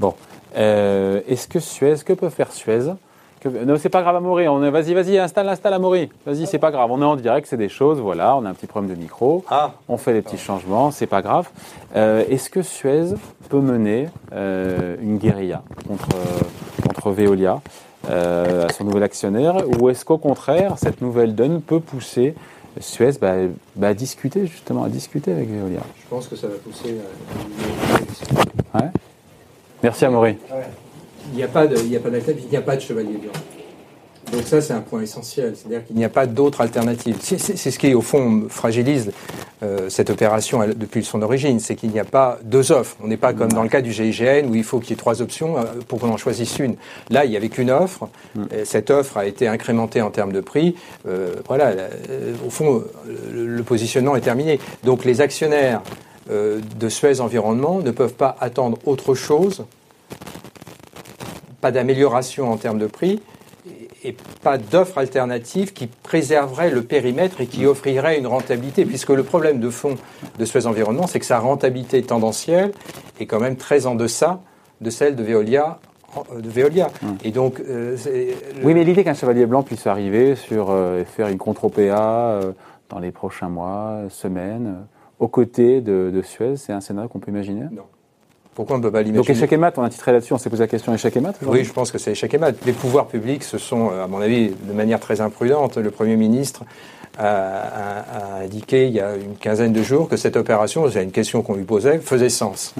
Bon. 0.00 0.14
Est-ce 0.54 1.46
que 1.46 1.60
Suez, 1.60 1.96
que 2.04 2.12
peut 2.12 2.30
faire 2.30 2.52
Suez? 2.52 2.92
Non, 3.44 3.76
c'est 3.78 3.88
pas 3.88 4.02
grave, 4.02 4.16
Amaury. 4.16 4.48
On 4.48 4.58
Vas-y, 4.70 4.94
vas-y, 4.94 5.18
installe, 5.18 5.48
installe, 5.48 5.74
Amaury. 5.74 6.10
Vas-y, 6.26 6.46
c'est 6.46 6.58
pas 6.58 6.70
grave. 6.70 6.90
On 6.90 7.00
est 7.00 7.04
en 7.04 7.16
direct, 7.16 7.46
c'est 7.48 7.56
des 7.56 7.68
choses. 7.68 8.00
Voilà, 8.00 8.36
on 8.36 8.44
a 8.44 8.50
un 8.50 8.54
petit 8.54 8.66
problème 8.66 8.94
de 8.94 9.00
micro. 9.00 9.44
Ah. 9.48 9.72
On 9.88 9.96
fait 9.96 10.12
des 10.12 10.22
petits 10.22 10.38
changements, 10.38 10.90
c'est 10.90 11.06
pas 11.06 11.22
grave. 11.22 11.48
Euh, 11.94 12.24
est-ce 12.28 12.50
que 12.50 12.62
Suez 12.62 13.14
peut 13.48 13.60
mener 13.60 14.08
euh, 14.32 14.96
une 15.00 15.18
guérilla 15.18 15.62
contre, 15.86 16.08
contre 16.82 17.10
Veolia, 17.12 17.60
euh, 18.10 18.66
à 18.66 18.72
son 18.72 18.84
nouvel 18.84 19.04
actionnaire, 19.04 19.56
ou 19.78 19.88
est-ce 19.88 20.04
qu'au 20.04 20.18
contraire, 20.18 20.74
cette 20.76 21.00
nouvelle 21.00 21.34
donne 21.34 21.60
peut 21.60 21.80
pousser 21.80 22.34
Suez 22.80 23.12
bah, 23.20 23.34
bah, 23.76 23.94
discuter 23.94 24.46
justement, 24.46 24.84
à 24.84 24.88
discuter 24.88 25.32
avec 25.32 25.48
Veolia 25.48 25.80
Je 26.02 26.08
pense 26.08 26.28
que 26.28 26.36
ça 26.36 26.46
va 26.48 26.54
pousser. 26.56 26.96
Ouais. 28.74 28.90
Merci, 29.82 30.04
Amaury 30.04 30.36
il 31.32 31.36
n'y 31.36 31.42
a 31.42 31.48
pas 31.48 31.64
il 31.66 31.88
n'y 31.88 32.56
a 32.56 32.62
pas 32.62 32.76
de 32.76 32.80
chevalier 32.80 33.16
blanc. 33.16 33.32
Donc 34.32 34.42
ça, 34.44 34.60
c'est 34.60 34.72
un 34.72 34.80
point 34.80 35.00
essentiel, 35.00 35.54
c'est-à-dire 35.56 35.86
qu'il 35.86 35.96
n'y 35.96 36.04
a 36.04 36.08
pas 36.08 36.26
d'autre 36.26 36.60
alternative. 36.60 37.16
C'est 37.20 37.38
ce 37.38 37.78
qui, 37.78 37.94
au 37.94 38.02
fond, 38.02 38.44
fragilise 38.48 39.12
euh, 39.62 39.88
cette 39.88 40.10
opération 40.10 40.60
depuis 40.76 41.02
son 41.02 41.22
origine, 41.22 41.60
c'est 41.60 41.74
qu'il 41.74 41.90
n'y 41.90 41.98
a 41.98 42.04
pas 42.04 42.38
deux 42.44 42.70
offres. 42.70 42.96
On 43.02 43.08
n'est 43.08 43.16
pas 43.16 43.32
comme 43.32 43.50
dans 43.50 43.62
le 43.62 43.68
cas 43.68 43.80
du 43.80 43.92
GIGN 43.92 44.46
où 44.48 44.54
il 44.54 44.64
faut 44.64 44.80
qu'il 44.80 44.90
y 44.90 44.92
ait 44.92 44.96
trois 44.96 45.22
options 45.22 45.58
euh, 45.58 45.62
pour 45.88 45.98
qu'on 45.98 46.10
en 46.10 46.16
choisisse 46.16 46.58
une. 46.58 46.76
Là, 47.10 47.24
il 47.24 47.30
n'y 47.30 47.36
avait 47.36 47.48
qu'une 47.48 47.70
offre. 47.70 48.08
Mm. 48.34 48.44
Cette 48.64 48.90
offre 48.90 49.16
a 49.16 49.26
été 49.26 49.48
incrémentée 49.48 50.02
en 50.02 50.10
termes 50.10 50.32
de 50.32 50.40
prix. 50.40 50.76
Euh, 51.06 51.34
voilà, 51.46 51.72
au 52.46 52.50
fond, 52.50 52.84
le, 53.32 53.62
positionnement 53.62 54.14
est 54.14 54.20
terminé. 54.20 54.60
Donc 54.84 55.04
les 55.04 55.20
actionnaires 55.20 55.82
de 56.30 56.88
Suez 56.88 57.20
Environnement 57.20 57.80
ne 57.80 57.90
peuvent 57.90 58.14
pas 58.14 58.36
attendre 58.40 58.78
autre 58.84 59.14
chose 59.14 59.64
pas 61.60 61.72
d'amélioration 61.72 62.50
en 62.50 62.56
termes 62.56 62.78
de 62.78 62.86
prix 62.86 63.20
et 64.04 64.14
pas 64.42 64.58
d'offre 64.58 64.98
alternative 64.98 65.72
qui 65.72 65.86
préserverait 65.86 66.70
le 66.70 66.82
périmètre 66.82 67.40
et 67.40 67.46
qui 67.46 67.66
offrirait 67.66 68.18
une 68.18 68.26
rentabilité, 68.26 68.84
puisque 68.84 69.10
le 69.10 69.22
problème 69.22 69.60
de 69.60 69.70
fond 69.70 69.96
de 70.38 70.44
Suez 70.44 70.66
Environnement, 70.66 71.06
c'est 71.06 71.18
que 71.18 71.26
sa 71.26 71.38
rentabilité 71.38 72.02
tendancielle 72.02 72.72
est 73.18 73.26
quand 73.26 73.40
même 73.40 73.56
très 73.56 73.86
en 73.86 73.94
deçà 73.94 74.40
de 74.80 74.90
celle 74.90 75.16
de 75.16 75.22
Veolia. 75.22 75.80
De 76.34 76.48
Veolia. 76.48 76.90
Hum. 77.02 77.18
Et 77.24 77.32
donc, 77.32 77.60
euh, 77.60 77.96
Oui, 78.62 78.74
mais 78.74 78.84
l'idée 78.84 79.04
qu'un 79.04 79.14
chevalier 79.14 79.46
blanc 79.46 79.62
puisse 79.62 79.86
arriver 79.86 80.36
sur 80.36 80.70
euh, 80.70 81.04
faire 81.04 81.28
une 81.28 81.38
contre-OPA 81.38 81.80
euh, 81.80 82.52
dans 82.88 82.98
les 82.98 83.10
prochains 83.10 83.48
mois, 83.48 84.04
semaines, 84.08 84.86
aux 85.18 85.28
côtés 85.28 85.80
de, 85.80 86.10
de 86.12 86.22
Suez, 86.22 86.56
c'est 86.56 86.72
un 86.72 86.80
scénario 86.80 87.08
qu'on 87.08 87.18
peut 87.18 87.30
imaginer? 87.30 87.66
Non. 87.72 87.82
Pourquoi 88.58 88.74
on 88.74 88.80
ne 88.80 88.82
peut 88.82 88.90
pas 88.90 89.02
l'imaginer 89.02 89.18
Donc 89.18 89.30
échec 89.30 89.52
et 89.52 89.56
mat, 89.56 89.78
on 89.78 89.84
a 89.84 89.88
titré 89.88 90.10
là-dessus, 90.10 90.32
on 90.32 90.38
s'est 90.38 90.50
posé 90.50 90.64
la 90.64 90.66
question 90.66 90.92
échec 90.92 91.16
et 91.16 91.20
mat 91.20 91.38
Oui, 91.46 91.62
je 91.62 91.72
pense 91.72 91.92
que 91.92 91.98
c'est 91.98 92.10
échec 92.10 92.34
et 92.34 92.38
mat. 92.38 92.56
Les 92.66 92.72
pouvoirs 92.72 93.06
publics 93.06 93.44
se 93.44 93.56
sont, 93.56 93.90
à 93.90 94.08
mon 94.08 94.20
avis, 94.20 94.48
de 94.50 94.72
manière 94.72 94.98
très 94.98 95.20
imprudente, 95.20 95.76
le 95.76 95.92
Premier 95.92 96.16
ministre 96.16 96.64
a, 97.16 98.40
indiqué 98.42 98.88
il 98.88 98.94
y 98.94 99.00
a 99.00 99.14
une 99.14 99.36
quinzaine 99.36 99.72
de 99.72 99.80
jours 99.84 100.08
que 100.08 100.16
cette 100.16 100.36
opération, 100.36 100.90
c'est 100.90 101.04
une 101.04 101.12
question 101.12 101.42
qu'on 101.42 101.54
lui 101.54 101.62
posait, 101.62 102.00
faisait 102.00 102.30
sens. 102.30 102.74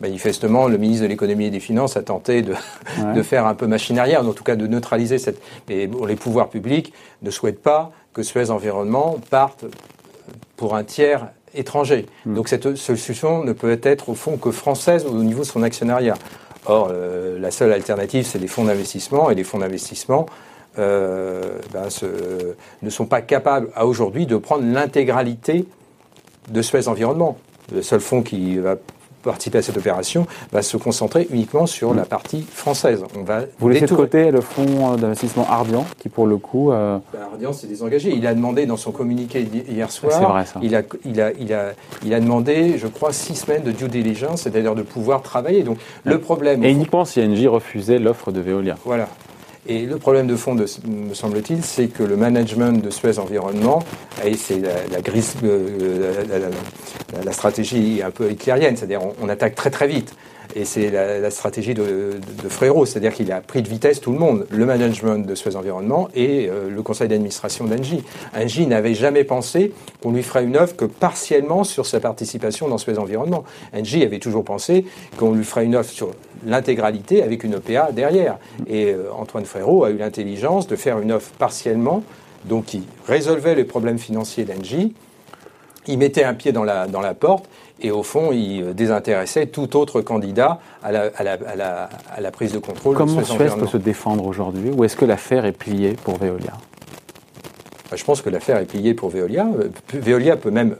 Manifestement, 0.00 0.68
le 0.68 0.78
ministre 0.78 1.02
de 1.02 1.08
l'économie 1.08 1.46
et 1.46 1.50
des 1.50 1.58
finances 1.58 1.96
a 1.96 2.02
tenté 2.02 2.42
de, 2.42 2.54
de, 3.16 3.22
faire 3.22 3.46
un 3.46 3.54
peu 3.54 3.66
machine 3.66 3.98
arrière, 3.98 4.24
en 4.24 4.32
tout 4.32 4.44
cas 4.44 4.54
de 4.54 4.68
neutraliser 4.68 5.18
cette. 5.18 5.42
Mais 5.68 5.90
les 6.06 6.16
pouvoirs 6.16 6.48
publics 6.48 6.92
ne 7.22 7.30
souhaitent 7.32 7.60
pas 7.60 7.90
que 8.14 8.22
Suez 8.22 8.50
Environnement 8.50 9.18
parte 9.30 9.64
pour 10.56 10.76
un 10.76 10.84
tiers 10.84 11.26
étranger. 11.54 12.06
Hmm. 12.26 12.34
Donc 12.34 12.48
cette 12.48 12.76
solution 12.76 13.44
ne 13.44 13.52
peut 13.52 13.78
être 13.82 14.08
au 14.08 14.14
fond 14.14 14.36
que 14.36 14.50
française 14.50 15.06
au 15.06 15.22
niveau 15.22 15.40
de 15.40 15.46
son 15.46 15.62
actionnariat. 15.62 16.14
Or, 16.66 16.90
euh, 16.92 17.38
la 17.40 17.50
seule 17.50 17.72
alternative, 17.72 18.24
c'est 18.24 18.38
les 18.38 18.46
fonds 18.46 18.64
d'investissement, 18.64 19.30
et 19.30 19.34
les 19.34 19.44
fonds 19.44 19.58
d'investissement 19.58 20.26
euh, 20.78 21.58
ben, 21.72 21.88
ne 22.82 22.90
sont 22.90 23.06
pas 23.06 23.20
capables 23.20 23.68
à 23.74 23.86
aujourd'hui 23.86 24.26
de 24.26 24.36
prendre 24.36 24.64
l'intégralité 24.64 25.66
de 26.48 26.62
Suez 26.62 26.88
Environnement. 26.88 27.36
Le 27.74 27.82
seul 27.82 28.00
fonds 28.00 28.22
qui 28.22 28.58
va 28.58 28.76
participer 29.22 29.58
à 29.58 29.62
cette 29.62 29.76
opération 29.76 30.26
va 30.52 30.62
se 30.62 30.76
concentrer 30.76 31.26
uniquement 31.30 31.66
sur 31.66 31.94
la 31.94 32.04
partie 32.04 32.42
française. 32.42 33.02
On 33.18 33.22
va 33.22 33.42
Vous 33.58 33.68
laissez 33.68 33.86
de 33.86 33.94
côté 33.94 34.30
le 34.30 34.40
fonds 34.40 34.96
d'investissement 34.96 35.46
Ardian, 35.48 35.86
qui 35.98 36.08
pour 36.08 36.26
le 36.26 36.36
coup... 36.36 36.72
Euh... 36.72 36.98
Ben, 37.12 37.20
Ardian 37.32 37.52
s'est 37.52 37.66
désengagé. 37.66 38.10
Il 38.14 38.26
a 38.26 38.34
demandé 38.34 38.66
dans 38.66 38.76
son 38.76 38.92
communiqué 38.92 39.46
hier 39.68 39.90
soir, 39.90 40.32
vrai, 40.32 40.44
ça. 40.46 40.60
Il, 40.62 40.74
a, 40.74 40.82
il, 41.04 41.20
a, 41.20 41.32
il, 41.32 41.52
a, 41.52 41.72
il 42.04 42.14
a 42.14 42.20
demandé, 42.20 42.78
je 42.78 42.86
crois, 42.86 43.12
six 43.12 43.34
semaines 43.34 43.62
de 43.62 43.72
due 43.72 43.88
diligence, 43.88 44.42
c'est-à-dire 44.42 44.74
de 44.74 44.82
pouvoir 44.82 45.22
travailler. 45.22 45.62
Donc 45.62 45.78
le 46.04 46.18
problème... 46.18 46.64
Et 46.64 46.70
uniquement 46.70 47.04
si 47.04 47.20
NJ 47.20 47.46
refusait 47.46 47.98
l'offre 47.98 48.32
de 48.32 48.40
Veolia. 48.40 48.76
Voilà. 48.84 49.08
Et 49.68 49.86
le 49.86 49.96
problème 49.96 50.26
de 50.26 50.34
fond, 50.34 50.56
me 50.56 51.14
semble-t-il, 51.14 51.62
c'est 51.62 51.86
que 51.86 52.02
le 52.02 52.16
management 52.16 52.82
de 52.82 52.90
Suez 52.90 53.20
Environnement, 53.20 53.84
et 54.24 54.34
c'est 54.34 54.58
la, 54.58 55.00
grise, 55.00 55.34
euh, 55.44 56.24
la, 57.12 57.22
la, 57.22 57.32
stratégie 57.32 58.02
un 58.04 58.10
peu 58.10 58.28
hitlérienne, 58.32 58.76
c'est-à-dire 58.76 59.02
on, 59.20 59.28
attaque 59.28 59.54
très 59.54 59.70
très 59.70 59.86
vite. 59.86 60.16
Et 60.54 60.64
c'est 60.64 60.90
la, 60.90 61.30
stratégie 61.30 61.74
de, 61.74 62.18
Frérot, 62.48 62.84
c'est-à-dire 62.84 63.14
qu'il 63.14 63.32
a 63.32 63.40
pris 63.40 63.62
de 63.62 63.68
vitesse 63.68 64.00
tout 64.00 64.12
le 64.12 64.18
monde, 64.18 64.46
le 64.50 64.66
management 64.66 65.26
de 65.26 65.34
Suez 65.34 65.56
Environnement 65.56 66.08
et 66.14 66.48
euh, 66.48 66.68
le 66.68 66.82
conseil 66.82 67.08
d'administration 67.08 67.64
d'Engie. 67.64 68.02
Engie 68.36 68.66
n'avait 68.66 68.94
jamais 68.94 69.24
pensé 69.24 69.72
qu'on 70.02 70.12
lui 70.12 70.22
ferait 70.22 70.44
une 70.44 70.56
offre 70.56 70.76
que 70.76 70.84
partiellement 70.84 71.64
sur 71.64 71.86
sa 71.86 72.00
participation 72.00 72.68
dans 72.68 72.78
Suez 72.78 72.98
Environnement. 72.98 73.44
Engie 73.74 74.02
avait 74.02 74.18
toujours 74.18 74.44
pensé 74.44 74.84
qu'on 75.16 75.32
lui 75.32 75.44
ferait 75.44 75.64
une 75.64 75.76
offre 75.76 75.90
sur 75.90 76.10
l'intégralité 76.44 77.22
avec 77.22 77.44
une 77.44 77.54
OPA 77.54 77.92
derrière. 77.92 78.38
Et 78.66 78.92
euh, 78.92 79.10
Antoine 79.16 79.46
Frérot 79.46 79.84
a 79.84 79.90
eu 79.90 79.96
l'intelligence 79.96 80.66
de 80.66 80.76
faire 80.76 80.98
une 80.98 81.12
offre 81.12 81.30
partiellement, 81.38 82.02
donc 82.44 82.66
qui 82.66 82.82
résolvait 83.06 83.54
les 83.54 83.64
problèmes 83.64 83.98
financiers 83.98 84.44
d'Engie. 84.44 84.92
Il 85.86 85.98
mettait 85.98 86.24
un 86.24 86.34
pied 86.34 86.52
dans 86.52 86.64
la, 86.64 86.86
dans 86.86 87.00
la 87.00 87.14
porte 87.14 87.46
et 87.82 87.90
au 87.90 88.02
fond, 88.02 88.30
il 88.32 88.74
désintéressait 88.74 89.46
tout 89.46 89.76
autre 89.76 90.00
candidat 90.00 90.60
à 90.82 90.92
la, 90.92 91.10
à 91.16 91.24
la, 91.24 91.88
à 92.14 92.20
la, 92.20 92.30
prise 92.30 92.52
de 92.52 92.58
contrôle. 92.58 92.96
Comment 92.96 93.20
de 93.20 93.24
Suez 93.24 93.48
peut 93.58 93.66
se 93.66 93.76
défendre 93.76 94.24
aujourd'hui 94.24 94.70
Ou 94.70 94.84
est-ce 94.84 94.96
que 94.96 95.04
l'affaire 95.04 95.44
est 95.44 95.52
pliée 95.52 95.96
pour 96.04 96.16
Veolia 96.16 96.52
bah, 97.90 97.96
Je 97.96 98.04
pense 98.04 98.22
que 98.22 98.30
l'affaire 98.30 98.58
est 98.58 98.66
pliée 98.66 98.94
pour 98.94 99.10
Veolia. 99.10 99.48
Veolia 99.92 100.36
peut 100.36 100.52
même 100.52 100.76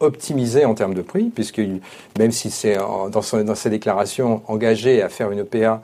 optimiser 0.00 0.64
en 0.64 0.74
termes 0.74 0.94
de 0.94 1.02
prix, 1.02 1.30
puisque 1.34 1.60
même 2.18 2.32
si 2.32 2.50
c'est 2.50 2.76
dans, 2.76 3.10
dans, 3.10 3.54
ses 3.54 3.70
déclarations 3.70 4.42
engagé 4.46 5.02
à 5.02 5.08
faire 5.08 5.30
une 5.30 5.44
PA 5.44 5.82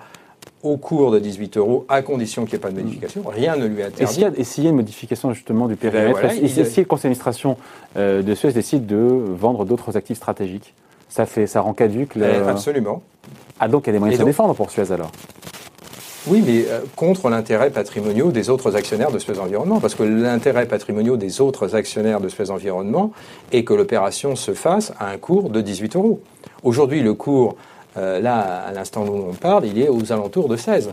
au 0.65 0.77
cours 0.79 1.11
de 1.13 1.19
18 1.21 1.57
euros, 1.59 1.85
à 1.89 2.03
condition 2.03 2.45
qu'il 2.45 2.55
n'y 2.55 2.57
ait 2.57 2.59
pas 2.59 2.71
de 2.71 2.81
modification. 2.81 3.23
Rien 3.27 3.55
ne 3.57 3.67
lui 3.67 3.81
Et 3.81 3.85
interdit. 3.85 4.25
et 4.37 4.45
s'il 4.45 4.65
y 4.65 4.67
a 4.67 4.71
une 4.71 4.77
modification 4.77 5.33
justement 5.33 5.69
du 5.69 5.77
périmètre, 5.77 6.19
voilà, 6.19 6.35
et 6.35 6.39
il- 6.43 6.49
si, 6.51 6.65
si 6.65 6.81
le 6.81 6.87
conseil 6.87 7.03
d'administration 7.11 7.57
euh, 7.97 8.23
de 8.23 8.35
Suez 8.35 8.53
décide 8.53 8.87
de 8.87 8.97
vendre 8.97 9.65
d'autres 9.65 9.97
actifs 9.97 10.17
stratégiques, 10.17 10.75
ça, 11.09 11.27
fait, 11.27 11.47
ça 11.47 11.61
rend 11.61 11.75
caduque 11.75 12.15
le... 12.17 12.25
Euh, 12.25 12.49
Absolument. 12.49 13.03
Ah 13.61 13.69
donc 13.69 13.85
il 13.85 13.89
y 13.89 13.91
a 13.91 13.93
des 13.93 13.99
moyens 14.01 14.17
Et 14.19 14.19
de 14.19 14.25
se 14.25 14.29
défendre 14.29 14.55
pour 14.55 14.71
Suez 14.71 14.91
alors 14.91 15.13
Oui, 16.27 16.43
mais 16.45 16.65
euh, 16.71 16.81
contre 16.97 17.29
l'intérêt 17.29 17.71
patrimonial 17.71 18.33
des 18.33 18.49
autres 18.49 18.75
actionnaires 18.75 19.13
de 19.13 19.19
Suez 19.19 19.39
Environnement, 19.39 19.79
parce 19.81 19.95
que 19.95 20.03
l'intérêt 20.03 20.67
patrimonial 20.67 21.19
des 21.19 21.41
autres 21.43 21.75
actionnaires 21.77 22.21
de 22.21 22.29
Suez 22.31 22.51
Environnement 22.51 23.13
est 23.53 23.63
que 23.65 23.75
l'opération 23.75 24.35
se 24.35 24.55
fasse 24.55 24.93
à 24.99 25.11
un 25.11 25.19
cours 25.19 25.51
de 25.51 25.61
18 25.61 25.97
euros. 25.97 26.21
Aujourd'hui, 26.63 27.03
le 27.03 27.13
cours, 27.13 27.57
euh, 27.97 28.21
là, 28.21 28.65
à 28.67 28.73
l'instant 28.73 29.05
où 29.07 29.27
on 29.31 29.35
parle, 29.35 29.67
il 29.67 29.81
est 29.81 29.89
aux 29.89 30.13
alentours 30.13 30.49
de 30.49 30.57
16. 30.57 30.91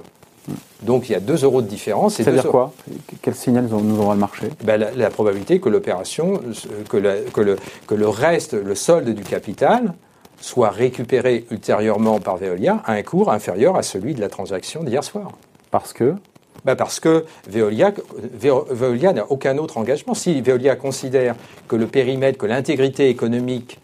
Donc 0.81 1.07
il 1.09 1.11
y 1.11 1.15
a 1.15 1.19
2 1.19 1.43
euros 1.43 1.61
de 1.61 1.67
différence. 1.67 2.19
et 2.19 2.23
C'est-à-dire 2.23 2.43
deux- 2.43 2.49
quoi? 2.49 2.73
Quel 3.21 3.35
signal 3.35 3.67
nous 3.71 3.99
envoie 3.99 4.15
le 4.15 4.19
marché? 4.19 4.47
Ben, 4.63 4.77
la, 4.77 4.91
la 4.91 5.09
probabilité 5.11 5.59
que 5.59 5.69
l'opération, 5.69 6.41
que, 6.89 6.97
le, 6.97 7.55
que 7.87 7.93
le 7.95 8.07
reste, 8.09 8.53
le 8.53 8.73
solde 8.75 9.09
du 9.09 9.23
capital, 9.23 9.93
soit 10.39 10.69
récupéré 10.69 11.45
ultérieurement 11.51 12.19
par 12.19 12.37
Veolia 12.37 12.81
à 12.85 12.93
un 12.93 13.03
cours 13.03 13.31
inférieur 13.31 13.75
à 13.75 13.83
celui 13.83 14.15
de 14.15 14.21
la 14.21 14.29
transaction 14.29 14.83
d'hier 14.83 15.03
soir. 15.03 15.29
Parce 15.69 15.93
que? 15.93 16.15
Ben 16.65 16.75
parce 16.75 16.99
que 16.99 17.25
Veolia, 17.47 17.91
Veo- 18.39 18.65
Veolia 18.69 19.13
n'a 19.13 19.25
aucun 19.31 19.57
autre 19.59 19.77
engagement. 19.77 20.13
Si 20.15 20.41
Veolia 20.41 20.75
considère 20.75 21.35
que 21.67 21.75
le 21.75 21.85
périmètre, 21.87 22.37
que 22.39 22.45
l'intégrité 22.47 23.09
économique 23.09 23.79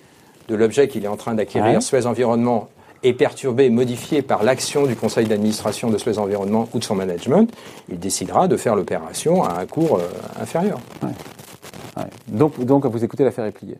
de 0.47 0.55
l'objet 0.55 0.87
qu'il 0.87 1.03
est 1.05 1.07
en 1.07 1.17
train 1.17 1.33
d'acquérir, 1.35 1.75
Ouais. 1.75 1.81
Suez 1.81 2.05
Environnement, 2.07 2.69
est 3.07 3.13
perturbé, 3.13 3.69
modifié 3.69 4.21
par 4.21 4.43
l'action 4.43 4.85
du 4.85 4.95
conseil 4.95 5.25
d'administration 5.27 5.89
de 5.89 5.97
Suez 5.97 6.17
Environnement 6.19 6.67
ou 6.73 6.79
de 6.79 6.83
son 6.83 6.95
management, 6.95 7.49
il 7.89 7.99
décidera 7.99 8.47
de 8.47 8.57
faire 8.57 8.75
l'opération 8.75 9.43
à 9.43 9.59
un 9.59 9.65
cours 9.65 9.97
euh, 9.97 10.41
inférieur. 10.41 10.79
ouais. 11.03 12.03
donc, 12.27 12.59
donc 12.63 12.85
vous 12.85 13.03
écoutez 13.03 13.23
l'affaire 13.23 13.45
est 13.45 13.51
pliée. 13.51 13.77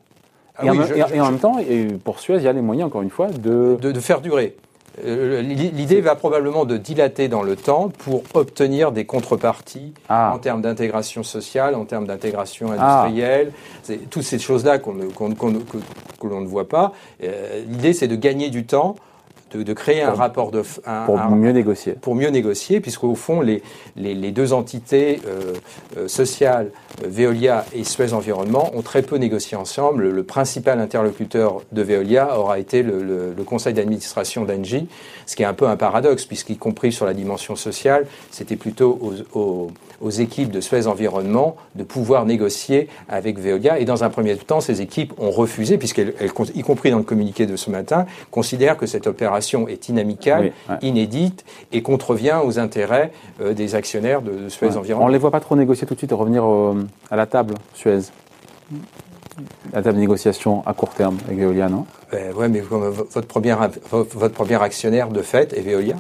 Ah 0.58 0.66
et, 0.66 0.70
en, 0.70 0.72
oui, 0.74 0.78
même- 0.80 0.88
je- 0.88 0.94
et 0.96 1.04
en- 1.04 1.08
je- 1.08 1.14
et 1.16 1.22
en 1.22 1.26
même 1.32 1.40
temps, 1.40 1.60
et 1.60 1.86
pour 2.04 2.20
Suez, 2.20 2.38
il 2.38 2.44
y 2.44 2.48
a 2.48 2.54
les 2.54 2.62
moyens, 2.62 2.88
encore 2.88 3.02
une 3.04 3.10
fois, 3.12 3.28
de... 3.28 3.78
de, 3.80 3.92
de 3.92 4.00
faire 4.00 4.22
durer. 4.22 4.56
Euh, 5.06 5.44
L'idée 5.44 6.02
va 6.02 6.16
probablement 6.16 6.66
de 6.66 6.76
dilater 6.76 7.28
dans 7.28 7.44
le 7.44 7.56
temps 7.56 7.90
pour 8.00 8.24
obtenir 8.34 8.92
des 8.92 9.06
contreparties 9.06 9.94
Ah. 10.10 10.32
en 10.34 10.40
termes 10.40 10.64
d'intégration 10.64 11.22
sociale, 11.22 11.76
en 11.76 11.86
termes 11.86 12.08
d'intégration 12.08 12.70
Ah. 12.80 13.04
industrielle, 13.04 13.52
C'est 13.84 14.10
toutes 14.10 14.24
ces 14.24 14.40
choses-là 14.40 14.80
qu'on 14.80 14.96
ne- 14.96 15.06
que, 15.06 15.78
que 16.20 16.26
l'on 16.28 16.42
ne 16.42 16.48
voit 16.48 16.68
pas. 16.68 16.94
Euh, 17.24 17.62
L'idée, 17.70 17.94
c'est 17.94 18.08
de 18.08 18.16
gagner 18.16 18.50
du 18.50 18.66
temps, 18.66 18.96
de, 19.52 19.64
de 19.64 19.74
créer 19.74 20.02
un 20.02 20.12
rapport 20.14 20.52
de 20.52 20.62
un- 20.86 21.06
pour 21.06 21.20
un- 21.20 21.30
mieux 21.30 21.52
négocier. 21.52 21.94
pour 21.94 22.16
mieux 22.16 22.30
négocier, 22.30 22.80
puisqu'au 22.82 23.16
fond, 23.16 23.42
les, 23.42 23.64
les, 23.96 24.14
les 24.14 24.32
deux 24.32 24.54
entités 24.54 25.22
euh, 25.28 25.54
euh, 25.98 26.08
sociales, 26.08 26.72
euh, 27.04 27.08
Veolia 27.10 27.66
et 27.74 27.84
Suez 27.84 28.14
Environnement, 28.14 28.72
ont 28.76 28.82
très 28.82 29.02
peu 29.02 29.18
négocié 29.18 29.56
ensemble. 29.58 30.04
Le, 30.04 30.12
le 30.12 30.24
principal 30.24 30.80
interlocuteur 30.80 31.62
de 31.72 31.82
Veolia 31.82 32.38
aura 32.40 32.60
été 32.60 32.84
le, 32.84 33.02
le- 33.04 33.34
le 33.36 33.44
conseil 33.44 33.74
d'administration 33.74 34.44
d'Engie, 34.46 34.88
ce 35.26 35.36
qui 35.36 35.44
est 35.44 35.46
un 35.46 35.54
peu 35.54 35.68
un 35.68 35.78
paradoxe, 35.78 36.26
puisqu'y 36.26 36.58
compris 36.58 36.92
sur 36.92 37.06
la 37.06 37.14
dimension 37.14 37.56
sociale, 37.56 38.06
c'était 38.32 38.56
plutôt 38.58 38.98
aux, 39.02 39.40
aux- 39.40 39.72
aux 40.02 40.10
équipes 40.10 40.52
de 40.52 40.62
Suez 40.62 40.88
Environnement 40.88 41.56
de 41.76 41.84
pouvoir 41.84 42.26
négocier 42.26 42.88
avec 43.10 43.40
Veolia. 43.40 43.80
Et 43.80 43.86
dans 43.86 44.04
un 44.04 44.10
premier 44.10 44.36
temps, 44.38 44.62
ces 44.62 44.82
équipes 44.82 45.14
ont 45.18 45.32
refusé, 45.32 45.78
puisqu'elles, 45.78 46.14
elles, 46.20 46.32
y 46.56 46.62
compris 46.62 46.92
dans 46.92 46.98
le 46.98 47.04
communiqué 47.04 47.46
de 47.46 47.56
ce 47.56 47.70
matin, 47.70 48.06
considèrent 48.32 48.78
que 48.78 48.86
cette 48.86 49.08
opération 49.08 49.68
est 49.68 49.90
inamicale, 49.90 50.42
Oui, 50.42 50.52
ouais. 50.70 50.78
inédite 50.82 51.44
et 51.72 51.82
contrevient 51.82 52.38
aux 52.44 52.60
intérêts 52.60 53.12
euh, 53.42 53.54
des 53.54 53.76
actionnaires 53.76 54.22
de, 54.22 54.32
de 54.32 54.50
Suez 54.50 54.68
Ouais. 54.68 54.76
On 54.76 54.80
Environnement. 54.80 55.08
ne 55.08 55.14
les 55.14 55.20
voit 55.20 55.32
pas 55.32 55.40
trop 55.40 55.56
négocier 55.56 55.88
tout 55.88 55.94
de 55.94 56.00
suite 56.00 56.12
et 56.12 56.16
revenir 56.16 56.44
au- 56.46 56.76
à 57.10 57.16
la 57.16 57.26
table, 57.26 57.56
Suez. 57.74 58.00
La 59.72 59.82
table 59.82 59.96
de 59.96 60.00
négociation 60.02 60.64
à 60.66 60.74
court 60.74 60.90
terme 60.90 61.18
avec 61.28 61.38
Veolia, 61.40 61.70
non? 61.70 61.86
Ben 62.12 62.34
ouais, 62.34 62.50
mais 62.50 62.62
comme 62.62 62.90
v- 62.90 63.04
votre 63.12 63.28
premier, 63.28 63.54
votre 63.92 64.18
votre 64.18 64.34
premier 64.34 64.62
actionnaire 64.62 65.10
de 65.10 65.22
fait 65.22 65.54
est 65.54 65.62
Veolia. 65.62 65.96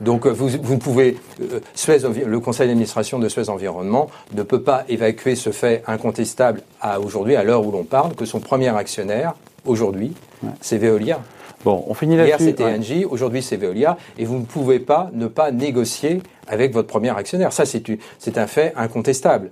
Donc 0.00 0.26
euh, 0.26 0.30
vous, 0.30 0.48
vous 0.62 0.74
ne 0.74 0.78
pouvez, 0.80 1.16
euh, 1.40 1.60
Suez, 1.74 1.98
le 2.26 2.40
conseil 2.40 2.68
d'administration 2.68 3.18
de 3.18 3.28
Suez 3.28 3.48
Environnement 3.48 4.08
ne 4.34 4.42
peut 4.42 4.62
pas 4.62 4.84
évacuer 4.88 5.34
ce 5.36 5.50
fait 5.50 5.82
incontestable 5.86 6.60
à 6.80 7.00
aujourd'hui, 7.00 7.34
à 7.36 7.44
l'heure 7.44 7.66
où 7.66 7.70
l'on 7.70 7.84
parle, 7.84 8.14
que 8.14 8.24
son 8.26 8.40
premier 8.40 8.68
actionnaire 8.76 9.34
aujourd'hui, 9.64 10.12
c'est 10.60 10.78
Veolia. 10.78 11.20
Bon, 11.64 11.82
on 11.88 11.94
finit 11.94 12.14
Hier 12.14 12.26
là-dessus. 12.26 12.44
c'était 12.44 12.64
Ouais. 12.64 12.76
Engie, 12.78 13.04
aujourd'hui 13.04 13.42
c'est 13.42 13.56
Veolia, 13.56 13.96
et 14.18 14.24
vous 14.24 14.38
ne 14.38 14.44
pouvez 14.44 14.78
pas 14.78 15.10
ne 15.14 15.26
pas 15.26 15.50
négocier 15.50 16.22
avec 16.46 16.72
votre 16.72 16.86
premier 16.88 17.10
actionnaire. 17.16 17.52
Ça 17.52 17.64
c'est 17.64 18.38
un 18.38 18.46
fait 18.46 18.72
incontestable. 18.76 19.50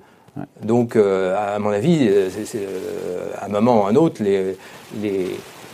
Donc 0.63 0.95
euh, 0.97 1.35
à 1.55 1.59
mon 1.59 1.71
avis, 1.71 2.09
c'est- 2.31 2.45
c'est, 2.45 2.59
euh, 2.59 3.31
à 3.41 3.47
un 3.47 3.49
moment 3.49 3.83
ou 3.83 3.87
à 3.87 3.89
un 3.91 3.95
autre, 3.97 4.23
les, 4.23 4.57
les, 5.01 5.29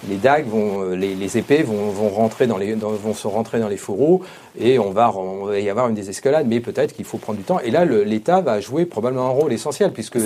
les 0.09 0.17
dagues 0.17 0.47
vont, 0.49 0.83
euh, 0.83 0.95
les, 0.97 1.15
les 1.15 1.37
épées 1.39 1.63
vont, 1.63 1.91
vont 1.91 2.09
rentrer 2.09 2.47
dans 2.47 2.57
les, 2.57 2.75
dans- 2.75 2.91
vont 2.91 3.15
se 3.15 3.27
rentrer 3.27 3.61
dans 3.61 3.69
les 3.69 3.77
fourreaux 3.77 4.23
et 4.59 4.79
on 4.79 4.91
va, 4.91 5.13
on 5.17 5.45
va 5.45 5.59
y 5.61 5.69
avoir 5.69 5.89
une 5.89 5.95
désescalade. 5.95 6.47
Mais 6.49 6.61
peut-être 6.61 6.95
qu'il 6.95 7.05
faut 7.05 7.19
prendre 7.19 7.39
du 7.39 7.45
temps. 7.45 7.61
Et 7.61 7.71
là, 7.71 7.85
l'État 7.85 8.41
va 8.41 8.61
jouer 8.61 8.87
probablement 8.87 9.27
un 9.27 9.31
rôle 9.31 9.53
essentiel 9.53 9.93
puisque. 9.93 10.19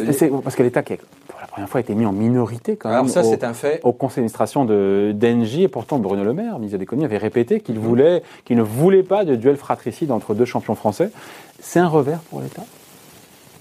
Parce 0.42 0.54
que 0.56 0.62
l'État, 0.62 0.82
qui 0.82 0.92
a, 0.92 0.96
pour 1.28 1.40
la 1.40 1.46
première 1.48 1.68
fois, 1.68 1.78
a 1.78 1.82
été 1.82 1.94
mis 1.94 2.06
en 2.06 2.12
minorité 2.12 2.76
quand 2.76 2.88
Alors 2.90 3.04
même 3.04 3.12
ça, 3.12 3.22
au, 3.24 3.30
c'est 3.30 3.42
un 3.44 3.54
fait. 3.54 3.80
au 3.82 3.92
conseil 3.92 4.16
d'administration 4.16 4.64
de- 4.64 5.12
d'Engie, 5.14 5.64
et 5.64 5.68
pourtant 5.68 5.98
Bruno 5.98 6.22
Le 6.24 6.32
Maire, 6.32 6.54
ministre 6.58 6.76
de 6.76 6.80
l'économie, 6.80 7.04
avait 7.06 7.18
répété 7.18 7.56
Mhm. 7.56 7.60
qu'il 7.62 7.78
voulait, 7.78 8.22
qu'il 8.44 8.56
ne 8.56 8.62
voulait 8.62 9.02
pas 9.02 9.24
de 9.24 9.34
duel 9.34 9.56
fratricide 9.56 10.10
entre 10.12 10.34
deux 10.34 10.44
champions 10.44 10.74
français. 10.74 11.10
C'est 11.60 11.80
un 11.80 11.88
revers 11.88 12.20
pour 12.30 12.40
l'État? 12.40 12.62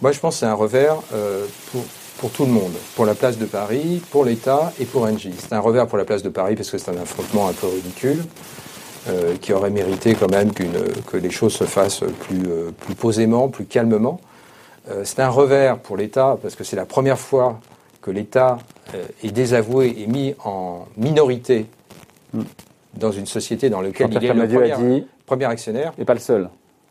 Moi, 0.02 0.12
je 0.12 0.20
pense 0.20 0.36
que 0.36 0.40
c'est 0.42 0.46
un 0.46 0.54
revers 0.54 0.98
euh, 1.14 1.46
pour, 1.72 1.82
pour 2.18 2.32
tout 2.32 2.46
le 2.46 2.52
monde, 2.52 2.74
pour 2.96 3.06
la 3.06 3.16
place 3.16 3.38
de 3.38 3.46
Paris, 3.46 4.02
pour 4.12 4.26
l'État 4.26 4.72
et 4.80 4.86
pour 4.86 5.04
Engie. 5.04 5.34
C'est 5.38 5.54
un 5.54 5.60
revers 5.60 5.88
pour 5.88 5.98
la 5.98 6.06
place 6.06 6.24
de 6.24 6.30
Paris 6.30 6.56
parce 6.56 6.70
que 6.70 6.78
c'est 6.78 6.92
un 6.92 7.02
affrontement 7.02 7.48
un 7.48 7.54
peu 7.54 7.68
ridicule 7.68 8.24
euh, 9.10 9.36
qui 9.42 9.52
aurait 9.54 9.70
mérité 9.70 10.16
quand 10.16 10.32
même 10.32 10.52
que 10.54 11.18
les 11.18 11.32
choses 11.32 11.54
se 11.54 11.66
fassent 11.66 12.04
plus, 12.22 12.44
euh, 12.48 12.72
plus 12.72 12.96
posément, 12.96 13.50
plus 13.50 13.66
calmement. 13.66 14.22
Euh, 14.90 15.02
c'est 15.04 15.20
un 15.20 15.30
revers 15.30 15.80
pour 15.80 15.98
l'État 15.98 16.38
parce 16.42 16.56
que 16.56 16.64
c'est 16.64 16.76
la 16.76 16.86
première 16.86 17.20
fois 17.20 17.60
que 18.02 18.12
l'État 18.12 18.58
est 19.24 19.32
désavoué 19.32 19.96
et 19.98 20.08
mis 20.08 20.36
en 20.44 20.86
minorité 20.98 21.68
dans 22.94 23.12
une 23.12 23.26
société 23.26 23.70
dans 23.70 23.82
laquelle 23.82 24.10
il 24.12 24.24
est 24.26 24.34
le 24.34 24.48
premier, 24.48 25.06
premier 25.26 25.46
actionnaire. 25.46 25.94
et 25.98 26.04
pas 26.04 26.14
le 26.14 26.20
seul. 26.20 26.50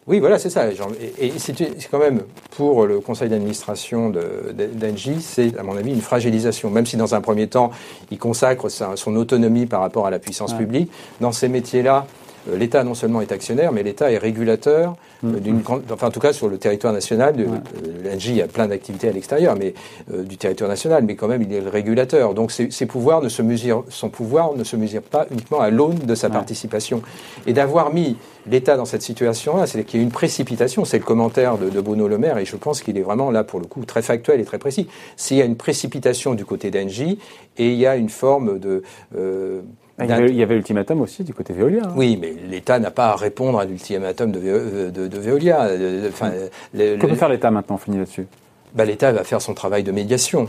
Oui, 0.08 0.18
voilà, 0.18 0.38
c'est 0.38 0.50
ça. 0.50 0.66
Et, 0.68 1.26
et 1.26 1.32
c'est 1.38 1.54
quand 1.88 2.00
même, 2.00 2.22
pour 2.56 2.86
le 2.86 2.98
conseil 2.98 3.28
d'administration 3.28 4.10
de- 4.10 4.52
de- 4.52 4.66
d'Engie, 4.66 5.20
c'est, 5.20 5.56
à 5.56 5.62
mon 5.62 5.76
avis, 5.76 5.92
une 5.92 6.00
fragilisation. 6.00 6.70
Même 6.70 6.86
si, 6.86 6.96
dans 6.96 7.14
un 7.14 7.20
premier 7.20 7.46
temps, 7.46 7.70
il 8.10 8.18
consacre 8.18 8.68
sa- 8.68 8.96
son 8.96 9.14
autonomie 9.14 9.66
par 9.66 9.80
rapport 9.80 10.06
à 10.06 10.10
la 10.10 10.18
puissance 10.18 10.52
Ouais. 10.52 10.58
publique, 10.58 10.90
dans 11.20 11.30
ces 11.30 11.48
métiers-là, 11.48 12.06
euh, 12.50 12.56
l'État 12.56 12.82
non 12.82 12.94
seulement 12.94 13.20
est 13.20 13.30
actionnaire, 13.30 13.70
mais 13.70 13.84
l'État 13.84 14.10
est 14.10 14.18
régulateur, 14.18 14.96
Mm. 15.22 15.34
euh, 15.34 15.40
d'une 15.40 15.60
grande- 15.60 15.82
enfin 15.92 16.08
en 16.08 16.10
tout 16.10 16.20
cas 16.20 16.32
sur 16.32 16.48
le 16.48 16.58
territoire 16.58 16.92
national. 16.92 17.36
de- 17.36 17.44
Ouais. 17.44 17.50
euh, 17.86 18.42
a 18.44 18.46
plein 18.48 18.66
d'activités 18.66 19.08
à 19.08 19.12
l'extérieur, 19.12 19.56
mais 19.58 19.74
euh, 20.12 20.22
du 20.22 20.36
territoire 20.36 20.68
national, 20.68 21.04
mais 21.04 21.14
quand 21.16 21.28
même 21.28 21.42
il 21.42 21.52
est 21.52 21.60
le 21.60 21.68
régulateur. 21.70 22.34
Donc 22.34 22.50
ses, 22.52 22.70
ses 22.70 22.86
pouvoirs 22.86 23.20
ne 23.22 23.28
se 23.28 23.42
mesurent, 23.42 23.84
son 23.88 24.08
pouvoir 24.10 24.54
ne 24.54 24.64
se 24.64 24.76
mesure 24.76 25.02
pas 25.02 25.26
uniquement 25.30 25.60
à 25.60 25.70
l'aune 25.70 25.94
de 25.98 26.14
sa 26.14 26.26
Ouais. 26.28 26.32
participation. 26.32 27.02
Et 27.46 27.52
d'avoir 27.52 27.92
mis 27.92 28.16
l'État 28.46 28.76
dans 28.76 28.84
cette 28.84 29.02
situation-là, 29.02 29.66
c'est 29.66 29.84
qu'il 29.84 30.00
y 30.00 30.02
a 30.02 30.04
une 30.04 30.10
précipitation. 30.12 30.84
C'est 30.84 30.98
le 30.98 31.04
commentaire 31.04 31.58
de, 31.58 31.68
de 31.70 31.80
Bruno 31.80 32.08
Le 32.08 32.18
Maire, 32.18 32.38
et 32.38 32.44
je 32.44 32.56
pense 32.56 32.80
qu'il 32.82 32.96
est 32.98 33.02
vraiment 33.02 33.30
là 33.30 33.44
pour 33.44 33.60
le 33.60 33.66
coup 33.66 33.84
très 33.84 34.02
factuel 34.02 34.40
et 34.40 34.44
très 34.44 34.58
précis. 34.58 34.88
S'il 35.16 35.36
y 35.36 35.42
a 35.42 35.44
une 35.44 35.56
précipitation 35.56 36.34
du 36.34 36.44
côté 36.44 36.70
d'Engie 36.70 37.18
et 37.58 37.68
il 37.70 37.78
y 37.78 37.86
a 37.86 37.96
une 37.96 38.08
forme 38.08 38.58
de 38.58 38.82
euh, 39.16 39.60
Il 40.00 40.08
y 40.08 40.12
avait, 40.12 40.28
il 40.30 40.36
y 40.36 40.42
avait 40.42 40.54
l'ultimatum 40.54 41.00
aussi 41.02 41.22
du 41.22 41.34
côté 41.34 41.52
Veolia. 41.52 41.82
hein. 41.84 41.92
oui, 41.96 42.18
mais 42.20 42.34
l'État 42.48 42.78
n'a 42.78 42.90
pas 42.90 43.08
à 43.10 43.16
répondre 43.16 43.58
à 43.58 43.64
l'ultimatum 43.64 44.32
de, 44.32 44.38
Ve- 44.40 44.90
de, 44.90 45.06
de 45.06 45.18
Veolia. 45.18 45.64
Euh, 45.64 46.08
Enfin, 46.08 46.32
le- 46.74 46.96
Que 46.96 47.06
peut 47.06 47.14
faire 47.14 47.28
l'État 47.28 47.50
maintenant 47.50 47.74
On 47.76 47.78
finit 47.78 47.98
là-dessus? 47.98 48.26
bah, 48.74 48.86
l'État 48.86 49.12
va 49.12 49.22
faire 49.22 49.42
son 49.42 49.52
travail 49.52 49.82
de 49.82 49.92
médiation. 49.92 50.48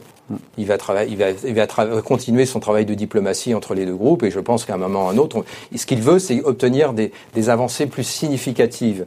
Il 0.58 0.66
va, 0.66 0.78
il 1.10 1.18
va, 1.18 1.26
il 1.46 1.54
va 1.54 1.68
continuer 2.02 2.46
son 2.46 2.62
travail 2.62 2.86
de 2.86 2.94
diplomatie 2.94 3.54
entre 3.54 3.74
les 3.76 3.86
deux 3.86 3.96
groupes 3.98 4.24
et 4.24 4.32
je 4.32 4.40
pense 4.40 4.64
qu'à 4.64 4.76
un 4.76 4.78
moment 4.78 5.08
ou 5.08 5.10
à 5.10 5.12
un 5.12 5.18
autre, 5.18 5.36
on- 5.40 5.78
ce 5.78 5.86
qu'il 5.86 6.02
veut, 6.02 6.20
c'est 6.20 6.42
obtenir 6.42 6.94
des, 6.94 7.12
des 7.34 7.50
avancées 7.50 7.86
plus 7.86 8.06
significatives 8.06 9.06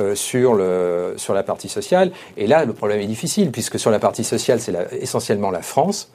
euh, 0.00 0.16
sur, 0.16 0.54
le, 0.54 1.14
sur 1.16 1.32
la 1.32 1.44
partie 1.44 1.68
sociale. 1.68 2.10
Et 2.36 2.48
là, 2.48 2.64
le 2.64 2.72
problème 2.72 3.00
est 3.00 3.06
difficile 3.06 3.52
puisque 3.52 3.78
sur 3.78 3.92
la 3.92 4.00
partie 4.00 4.24
sociale, 4.24 4.58
c'est 4.60 4.74
essentiellement 5.00 5.52
la 5.52 5.62
France. 5.62 6.10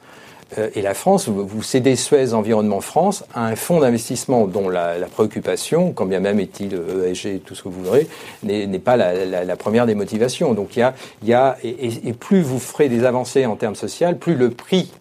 Euh, 0.58 0.70
et 0.74 0.82
la 0.82 0.94
France, 0.94 1.28
vous, 1.28 1.62
cédez 1.62 1.96
Suez 1.96 2.34
Environnement 2.34 2.80
France 2.80 3.24
à 3.34 3.46
un 3.46 3.56
fonds 3.56 3.80
d'investissement 3.80 4.46
dont 4.46 4.68
la, 4.68 4.94
préoccupation, 5.12 5.92
quand 5.92 6.06
bien 6.06 6.20
même 6.20 6.40
est-il 6.40 6.74
euh, 6.74 7.10
ESG, 7.10 7.42
tout 7.44 7.54
ce 7.54 7.62
que 7.62 7.68
vous 7.68 7.82
voudrez, 7.82 8.06
n'est 8.42 8.66
pas 8.78 8.96
la, 8.96 9.56
première 9.56 9.86
des 9.86 9.94
motivations. 9.94 10.54
Donc 10.54 10.76
il 10.76 10.80
y 10.80 10.82
a, 10.82 10.94
y 11.22 11.32
a 11.32 11.56
et, 11.62 12.12
plus 12.12 12.42
vous 12.42 12.58
ferez 12.58 12.88
des 12.88 13.04
avancées 13.04 13.46
en 13.46 13.56
termes 13.56 13.74
sociaux, 13.74 14.12
plus 14.18 14.34
le 14.34 14.50
prix 14.50 14.92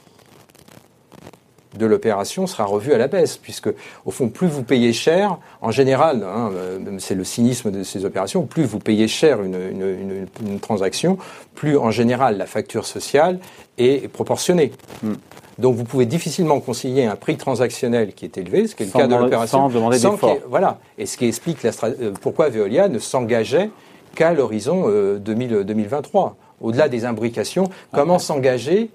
de 1.77 1.85
l'opération 1.85 2.47
sera 2.47 2.65
revu 2.65 2.93
à 2.93 2.97
la 2.97 3.07
baisse, 3.07 3.37
puisque 3.37 3.69
au 4.05 4.11
fond, 4.11 4.29
plus 4.29 4.47
vous 4.47 4.63
payez 4.63 4.91
cher, 4.91 5.37
en 5.61 5.71
général, 5.71 6.23
hein, 6.23 6.51
c'est 6.99 7.15
le 7.15 7.23
cynisme 7.23 7.71
de 7.71 7.83
ces 7.83 8.03
opérations, 8.03 8.43
plus 8.43 8.63
vous 8.63 8.79
payez 8.79 9.07
cher 9.07 9.41
une, 9.41 10.59
transaction, 10.59 11.17
plus 11.55 11.77
en 11.77 11.91
général 11.91 12.37
la 12.37 12.45
facture 12.45 12.85
sociale 12.85 13.39
est 13.77 14.09
proportionnée. 14.09 14.73
Hmm. 15.01 15.13
Donc 15.61 15.75
vous 15.75 15.83
pouvez 15.83 16.05
difficilement 16.05 16.59
concilier 16.59 17.05
un 17.05 17.15
prix 17.15 17.37
transactionnel 17.37 18.13
qui 18.13 18.25
est 18.25 18.37
élevé, 18.37 18.67
ce 18.67 18.75
qui 18.75 18.83
est 18.83 18.87
le 18.87 18.91
cas 18.91 19.07
de 19.07 19.15
l'opération, 19.15 19.69
sans 19.69 19.69
demander 19.69 19.99
d'effort. 19.99 20.37
Voilà, 20.49 20.79
et 20.97 21.05
ce 21.05 21.17
qui 21.17 21.25
explique 21.25 21.63
la, 21.63 21.71
euh, 21.83 22.11
pourquoi 22.19 22.49
Veolia 22.49 22.89
ne 22.89 22.99
s'engageait 22.99 23.69
qu'à 24.15 24.33
l'horizon 24.33 24.89
2023. 25.19 26.25
Euh, 26.25 26.67
Au-delà 26.67 26.89
des 26.89 27.05
imbrications, 27.05 27.69
comment 27.93 28.19
s'engager 28.19 28.89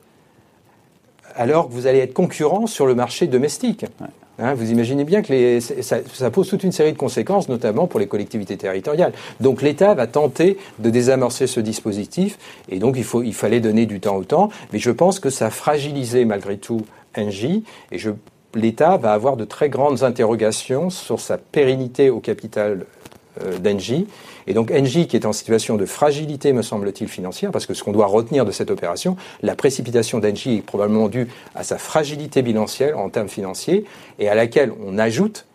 alors 1.34 1.68
que 1.68 1.72
vous 1.72 1.86
allez 1.86 1.98
être 1.98 2.14
concurrent 2.14 2.66
sur 2.66 2.86
le 2.86 2.94
marché 2.94 3.26
domestique? 3.26 3.86
Hein, 4.38 4.54
vous 4.54 4.70
imaginez 4.70 5.04
bien 5.04 5.22
que 5.22 5.60
ça, 5.60 6.30
pose 6.30 6.48
toute 6.48 6.64
une 6.64 6.72
série 6.72 6.92
de 6.92 6.98
conséquences, 6.98 7.48
notamment 7.48 7.86
pour 7.86 8.00
les 8.00 8.06
collectivités 8.06 8.56
territoriales. 8.56 9.12
Donc 9.40 9.62
l'État 9.62 9.94
va 9.94 10.06
tenter 10.06 10.56
de 10.78 10.90
désamorcer 10.90 11.46
ce 11.46 11.60
dispositif, 11.60 12.38
et 12.68 12.78
donc 12.78 12.96
il, 12.96 13.34
fallait 13.34 13.60
donner 13.60 13.86
du 13.86 14.00
temps 14.00 14.16
au 14.16 14.24
temps, 14.24 14.50
mais 14.72 14.78
je 14.78 14.90
pense 14.90 15.20
que 15.20 15.30
ça 15.30 15.46
a 15.46 15.50
fragilisé 15.50 16.24
malgré 16.24 16.56
tout 16.56 16.82
Engie, 17.16 17.64
et 17.92 17.98
l'État 18.54 18.96
va 18.96 19.12
avoir 19.12 19.36
de 19.36 19.44
très 19.44 19.68
grandes 19.68 20.02
interrogations 20.02 20.90
sur 20.90 21.20
sa 21.20 21.38
pérennité 21.38 22.10
au 22.10 22.20
capital 22.20 22.86
d'Engie. 23.60 24.06
Et 24.46 24.54
donc 24.54 24.70
Engie, 24.70 25.06
qui 25.06 25.16
est 25.16 25.26
en 25.26 25.32
situation 25.32 25.76
de 25.76 25.86
fragilité, 25.86 26.52
me 26.52 26.62
semble-t-il, 26.62 27.08
financière, 27.08 27.50
parce 27.50 27.66
que 27.66 27.74
ce 27.74 27.82
qu'on 27.82 27.92
doit 27.92 28.06
retenir 28.06 28.44
de 28.44 28.50
cette 28.50 28.70
opération, 28.70 29.16
la 29.42 29.54
précipitation 29.54 30.18
d'Engie 30.18 30.56
est 30.56 30.62
probablement 30.62 31.08
due 31.08 31.28
à 31.54 31.62
sa 31.62 31.78
fragilité 31.78 32.42
bilancielle 32.42 32.94
en 32.94 33.08
termes 33.08 33.28
financiers, 33.28 33.84
et 34.18 34.28
à 34.28 34.34
laquelle 34.34 34.72
on 34.86 34.98
ajoute 34.98 35.46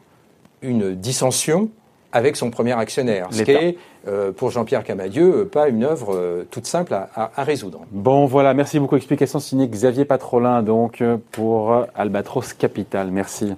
une 0.62 0.94
dissension 0.96 1.70
avec 2.12 2.36
son 2.36 2.52
premier 2.52 2.74
actionnaire, 2.74 3.28
ce 3.32 3.44
qui 3.44 3.52
est, 3.52 3.78
euh, 4.08 4.32
pour 4.32 4.52
Jean-Pierre 4.52 4.84
Camadieu, 4.84 5.48
pas 5.50 5.70
une 5.70 5.84
œuvre 5.84 6.14
euh, 6.14 6.44
toute 6.52 6.66
simple 6.66 6.94
à, 6.94 7.10
à, 7.16 7.44
résoudre. 7.44 7.82
Bon, 7.92 8.26
voilà, 8.26 8.54
merci 8.54 8.80
beaucoup. 8.80 8.98
Explication 8.98 9.40
signée 9.40 9.68
Xavier 9.68 10.06
Patrolin, 10.06 10.62
donc, 10.62 11.02
pour 11.32 11.86
Albatros 11.96 12.54
Capital. 12.54 13.12
Merci, 13.12 13.54